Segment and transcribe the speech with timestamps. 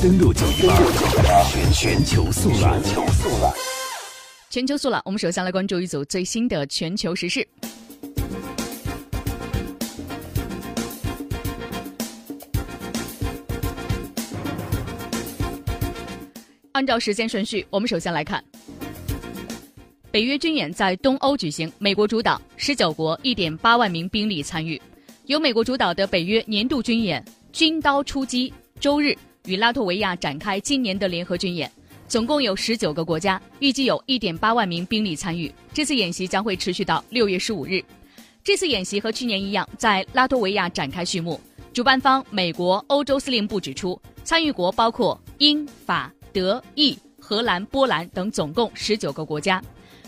[0.00, 3.52] 登录九一八全球速览全球速览。
[4.48, 7.44] 全球速览，我们首先来关注一组最新的全球时事。
[16.70, 18.42] 按照时间顺序，我们首先来看，
[20.12, 24.80] 北约军演在东欧举行，美国主导，十九国一点八万名兵力参与。
[25.26, 29.12] 由美国主导的北约年度军演“军刀出击”周日
[29.48, 31.70] 与拉脱维亚展开今年的联合军演，
[32.06, 35.50] 总共有十九个国家，预计有一点八万名兵力参与。
[35.72, 37.82] 这次演习将会持续到六月十五日。
[38.44, 41.40] 这次演习和去年一样，在拉脱维亚展开序幕。
[41.72, 46.12] 主办方美国欧洲司令部指出，参与国包括英法。
[46.30, 49.60] 德意、荷兰、波兰等总共十九个国家。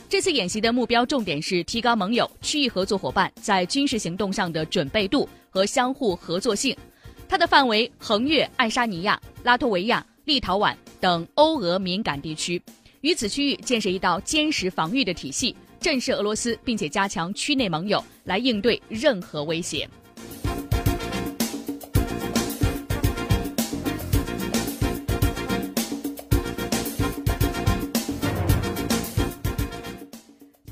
[0.09, 6.77] 这次演习的目标重点是提高盟友、区域合作伙伴在军事行动上的准备度和相互合作性。
[7.30, 12.61] 它的范围横越爱沙尼亚、拉脱维亚、立陶宛等欧俄敏感地区，
[13.02, 19.88] 于此区域建设一道坚实防御的体系，震慑俄罗斯，并且加强区内盟友来应对任何威胁。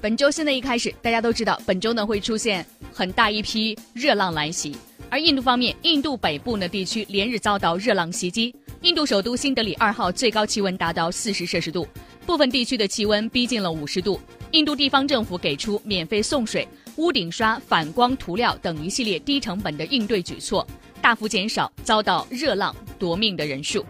[0.01, 4.77] 本周现在一开始，大家都知道，本周呢会出现很大一批热浪来袭。
[5.11, 11.89] 而印度方面，印度北部呢地区连日遭到热浪袭击，印度首都新德里二号最高气温达到四十摄氏度，
[12.27, 14.21] 部分地区的气温逼近了五十度。
[14.51, 20.67] 印度地方政府给出免费送水、屋顶刷反光涂料等一系列低成本的应对举措，
[21.01, 23.85] 大幅减少遭到热浪夺命的人数。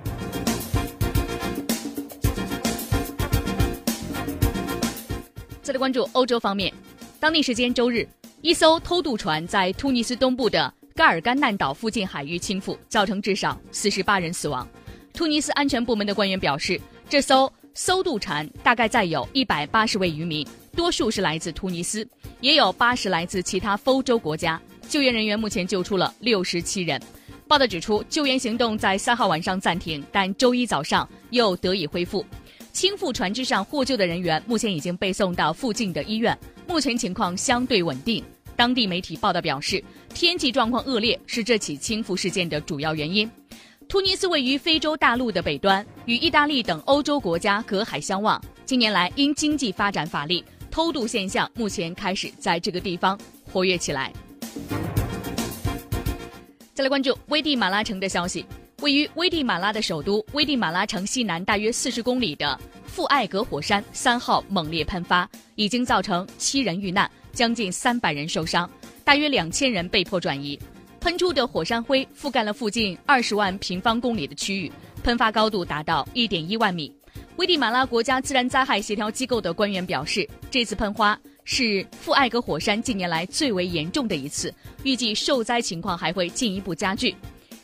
[5.62, 6.72] 再来关注欧洲方面，
[7.18, 8.08] 当地时间周日，
[8.40, 14.66] 一艘偷渡船在突尼斯东部的盖尔干难岛附近海域倾覆，造成至少四十八人死亡。
[15.14, 22.04] 突尼斯安全部门的官员表示，这艘搜渡船大概载有一百八十位渔民，多数是来自突尼斯，
[22.40, 24.60] 也有八十来自其他非洲国家。
[24.88, 27.00] 救援人员目前救出了六十七人。
[27.46, 32.26] 报道指出，救援行动在三号晚上暂停，但周一早上又得以恢复。
[32.72, 36.36] 倾覆船只上获救的人员目前已经被送到附近的医院，
[36.66, 38.20] 目前情况相对稳定。
[38.56, 39.80] 当地媒体报道表示，
[40.18, 43.30] 天气状况恶劣是这起倾覆事件的主要原因。
[43.88, 48.42] 突尼斯位于非洲大陆的北端，与意大利等欧洲国家隔海相望。
[48.64, 54.12] 近年来，因经济发展乏力，偷渡现象目前开始在这个地方活跃起来。
[56.74, 58.44] 再来关注危地马拉城的消息。
[58.80, 68.68] 位于危地马拉的首都危地马拉城西南大约四十公里的富艾格火山三号猛烈喷发，已经造成七人遇难，将近三百人受伤，
[69.08, 70.60] 大约两千人被迫转移。
[71.00, 74.70] 喷出的火山灰覆盖了附近二十万平方公里的区域，
[75.02, 76.94] 喷发高度达到一点一万米。
[77.36, 84.52] 危地马拉国家自然灾害协调机构的官员表示，这次喷发是富艾格火山近年来最为严重的一次，
[84.82, 87.16] 预计受灾情况还会进一步加剧。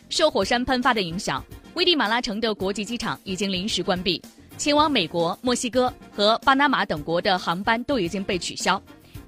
[0.09, 1.45] 受火山喷发的影响，
[1.75, 4.19] 危地马拉城的国际机场已经临时关闭，
[4.57, 8.83] 前往美国、墨西哥和巴拿马等国的航班都已经被取消。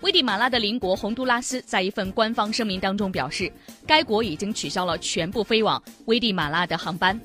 [0.06, 3.52] 危地马拉的邻国洪都拉斯在一份官方声明当中表示，
[3.84, 7.20] 该国已经取消了全部飞往危地马拉的航班。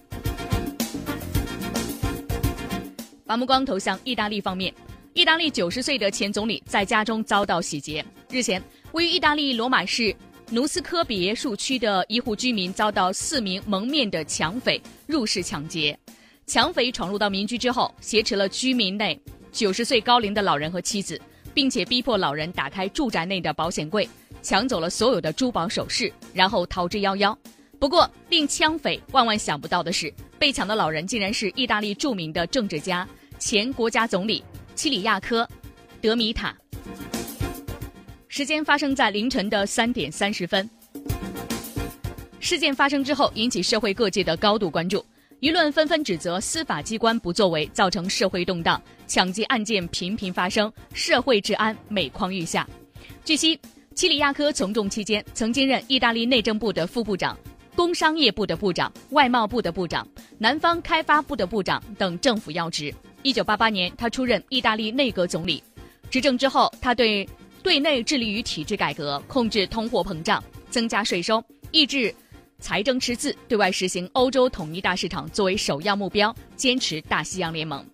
[3.23, 4.73] 把目光投向意大利方面，
[5.13, 8.03] 意大利九十岁的前总理在家中遭到洗劫。
[8.31, 8.59] 日前，
[8.93, 10.15] 位于意大利罗马市。
[10.49, 15.97] 努斯科别墅区的一户居民遭到四名蒙面的抢匪入室抢劫，
[16.47, 19.17] 抢匪闯入到民居之后，挟持了居民内
[19.51, 21.21] 九十岁高龄的老人和妻子，
[21.53, 24.07] 并且逼迫老人打开住宅内的保险柜，
[24.41, 27.35] 抢走了所有的珠宝首饰，然后逃之夭夭。
[27.79, 33.07] 不过，令枪匪万万想不到的是，被抢的老人竟然是意大利著名的政治家、
[33.39, 34.43] 前国家总理
[34.75, 35.43] 齐里亚科·
[35.99, 36.55] 德米塔。
[38.27, 40.69] 时间发生在凌晨的三点三十分。
[42.39, 45.03] 事件发生之后，引起社会各界的高度关注，
[45.41, 52.67] 舆论纷纷指责司法机关不作为，造成社会动荡，抢劫案件频频发生，社会治安每况愈下。
[53.25, 53.59] 据悉，
[53.95, 57.35] 齐里亚科从政期间曾经任意大利内政部的副部长、
[57.75, 60.07] 工商业部的部长、外贸部的部长、
[60.37, 62.93] 南方开发部的部长等政府要职。
[63.23, 65.63] 一九八八年，他出任意大利内阁总理，
[66.11, 67.27] 执政之后，他对。
[67.63, 72.11] 对内致力于体制改革，控制通货膨胀，增加税收，抑制
[72.61, 77.85] 财政赤字；对外实行欧洲统一大市场作为首要目标，坚持大西洋联盟。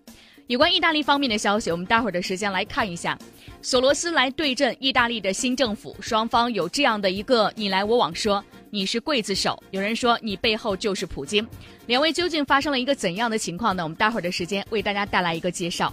[0.46, 3.18] 有关意大利方面的消息，我们待会儿的时间来看一下。
[3.60, 11.46] 索罗斯来对阵意大利的新政府，双方有这样的一个你来我往，说你是刽子手，有人说你背后就是普京。
[11.86, 13.82] 两位究竟发生了一个怎样的情况呢？
[13.82, 15.92] 我们待会儿的时间为大家带来一个介绍。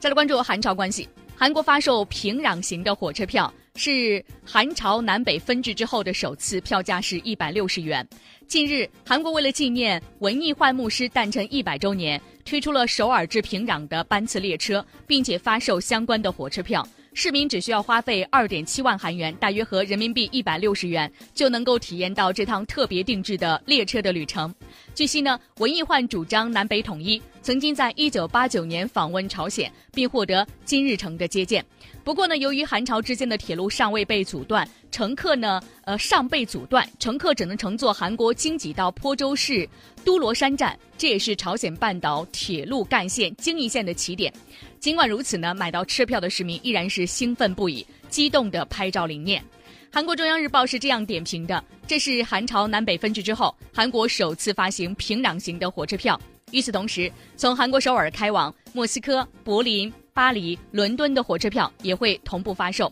[0.00, 3.52] 再来关注韩朝关系，韩国发售平壤型的火车票。
[3.76, 8.06] 是韩朝南北分治之后的首次，票价是一百六十元。
[8.46, 16.86] 近日，韩国为了纪念文艺焕牧师诞辰一百周年，推出了首尔至平壤的班次列车，并且发售相关的火车票。
[17.14, 24.52] 市民只需要花费二点七万韩元，大约合人民币一百六十元，就能够体验到这趟特别定制的列车的旅程。
[24.94, 31.64] 据悉呢，文艺焕主张南北统一，曾经在一九八九年访问朝鲜，并获得金日成的接见。
[32.04, 39.66] 不过呢，由于韩朝之间的铁路尚未被阻断，乘客呢，呃，尚被阻断，乘客只能乘坐韩国京畿道坡州市
[40.04, 44.30] 都罗山站，这也是朝鲜半岛铁路干线京义线的起点。
[44.78, 49.42] 尽管如此呢，买到车票的市民依然是兴奋不已，激动地拍照留念。
[49.90, 56.20] 韩国中央日报是这样点评的：这是韩朝南北分治之后，韩国首次发行平壤型的火车票。
[56.50, 62.90] 与此同时，从韩国首尔开往莫斯科、柏林、巴黎、伦敦的火车票也会同步发售。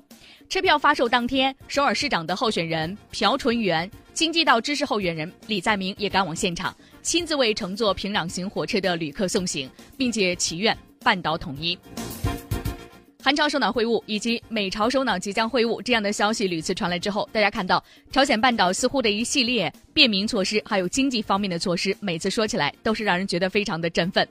[0.49, 10.77] 车票发售当天，首尔市长的候选人朴纯元、京畿道知识候选人李在明也赶往现场，亲自为乘坐平壤型火车的旅客送行，并且祈愿。
[11.05, 11.79] 半岛统一，
[13.23, 24.27] 韩朝首脑会晤以及美朝首脑即将会晤这样的消息屡次传来之后，大家看到朝鲜半岛似乎的一系列便民措施，还有经济方面的措施，每次说起来都是让人觉得非常的振奋。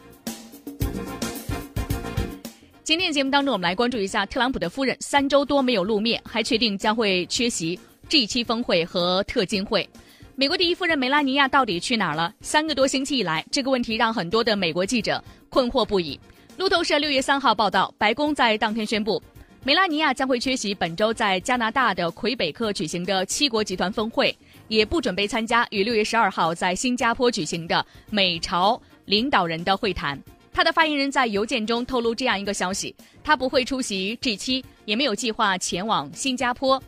[2.92, 7.80] 今天的节目当中，我们来关注一下特朗普的夫人三周多没有露面，还确定将会缺席
[8.10, 9.90] G7 峰会和特金会。
[10.36, 12.34] 美国第一夫人梅拉尼亚到底去哪儿了？
[12.42, 16.20] 三个多星期以来，这个问题让很多的美国记者困惑不已。
[16.58, 19.24] 路透社六月三号报道，白宫在当天宣布，
[19.64, 30.22] 梅拉尼亚将会缺席本周在加拿大的魁北克举行的七国集团峰会，也不准备参加于六月十二号在新加坡举行的美朝领导人的会谈。
[30.54, 36.82] 他的发言人在邮件中透露这样一个消息：他不会出席 G7，也没有计划前往新加坡。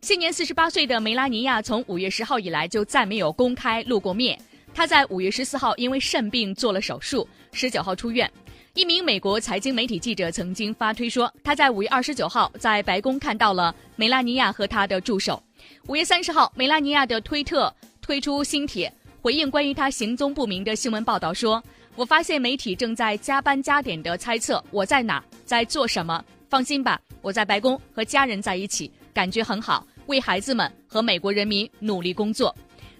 [0.00, 4.38] 现年四十八岁的梅拉尼亚从五月十号以来就再没有公开露过面。
[4.72, 8.30] 他在五月十四号因为肾病做了手术，十九号出院。
[8.74, 15.42] 一名美国财经媒体记者曾经发推说，他在五月二十九号在白宫看到了梅拉尼亚和他的助手。
[15.88, 21.60] 五月三十号，梅拉尼亚的推特推出新帖，回应关于他行踪不明的新闻报道，说
[21.98, 26.24] ：“我发现媒体正在加班加点的猜测我在哪，在做什么。
[26.48, 32.54] 放心吧，我在白宫和家人在一起，感觉很好，为孩子们和美国人民努力工作。”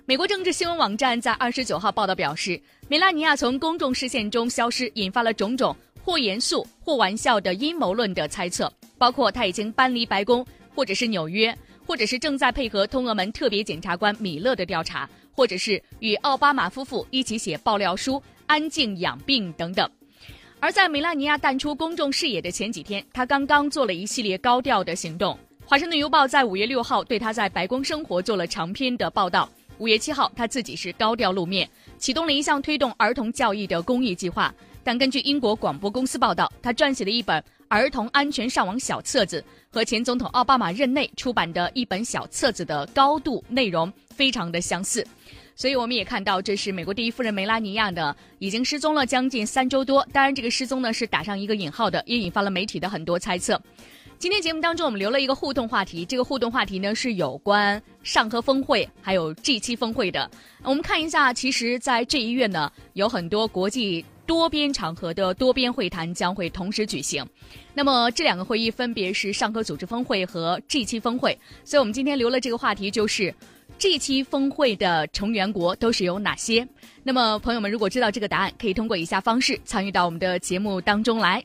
[0.05, 8.69] 美国政治新闻网站在二十九号报道表示，梅拉尼亚从公众视线中消失，引发了种种或严肃或玩笑的阴谋论的猜测，
[8.99, 11.56] 包括他已经搬离白宫，或者是纽约，
[11.87, 19.89] 或者是正在配合通俄门特别检察官米勒的调查，或者是与奥巴马夫妇一起写爆料书、安静养病等等。
[20.59, 25.39] 而在梅拉尼亚淡出公众视野的前几天，他刚刚做了一系列高调的行动。
[25.65, 29.49] 华盛顿邮报在五月六号对他在白宫生活做了长篇的报道。
[29.79, 31.69] 五月七号，他自己是高调露面，
[31.99, 34.53] 启动了一项推动儿童教育的公益计划。
[34.83, 45.06] 但根据英国广播公司报道，他撰写了一本儿童安全上网小册子，和前总统奥巴马任内出版的一本小册子的高度内容非常的相似。
[45.59, 50.07] 所以我们也看到，这是美国第一夫人梅拉尼亚的，已经失踪了将近三周多。
[50.12, 53.61] 当然，这个失踪呢是打上一个引号的，也引发了媒体的很多猜测。
[54.21, 56.05] 今天节目当中，我们留了一个互动话题。
[56.05, 60.31] 这个互动话题呢是有关上合峰会还有 G7 峰会的。
[60.62, 67.27] 我们看一下，其实，在这一月呢，有很多国际多边场合的多边会谈将会同时举行。
[67.75, 71.37] 那么这两个会议分别是上合组织峰会和 G7 峰会。
[71.65, 73.35] 所以我们今天留了这个话题，就是
[73.78, 76.66] 这一期峰会的成员国都是有哪些？
[77.04, 81.44] 那么朋友们如果知道这个答案，可以通过以下方式参与到我们的节目当中来。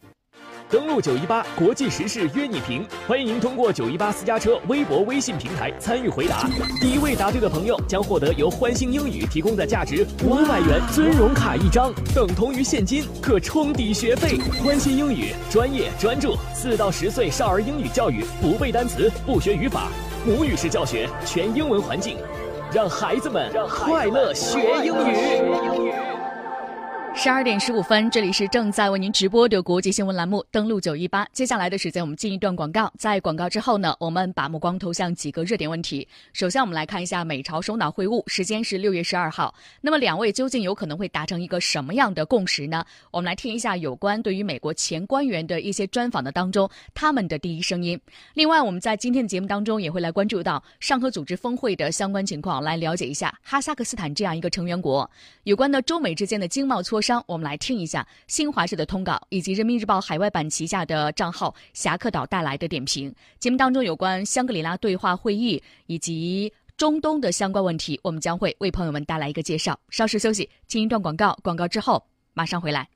[0.74, 6.50] 登录九一八国际时事约你评，欢迎您通过九一八私家车微博、微信平台参与回答。
[6.82, 14.40] 第一位答对的朋友将获得由欢星英语提供的价值五百元尊荣卡一张，等同于现金，可冲抵学费。
[14.66, 19.90] 欢星英语专业专注，四到十岁少儿英语教育，不背单词，不学语法，
[20.26, 22.18] 母语式教学，全英文环境，
[22.74, 25.93] 让孩子们快乐学英语。
[27.16, 31.26] 十二点十五分，这里是正在为您直播的国际新闻栏目，登录九一八。
[31.32, 32.92] 接下来的时间，我们进一段广告。
[32.98, 36.08] 在广告之后呢，我们把目光投向几个热点问题。
[36.34, 39.54] 首先，我们来看一下美朝首脑会晤，时间是六月十二号。
[39.80, 42.84] 那么，两位究竟有可能会达成一个什么样的共识呢？
[43.12, 47.98] 我们来听一下有关对于美国前官员的一些专访的当中，他们的第一声音。
[48.34, 55.10] 另外，我们在今天的节目当中也会来关注到上合组织峰会的相关情况，来了解一下哈萨克斯坦这样一个成员国
[55.44, 57.03] 有关的中美之间的经贸磋。
[57.04, 63.14] 商，我们来听一下新华社的通稿，以及人民日报海外版旗下的账号侠客岛带来的点评。
[63.38, 69.78] 节目当中有关香格里拉对话会议以及中东的相关问题，我们将会为朋友们带来一个介绍。
[69.90, 72.88] 稍事休息，听一段广告，广告之后马上回来。